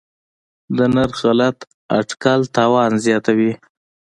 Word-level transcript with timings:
د 0.77 0.79
نرخ 0.95 1.15
غلط 1.27 1.57
اټکل 1.99 2.41
تاوان 2.55 2.91
زیاتوي. 3.05 3.51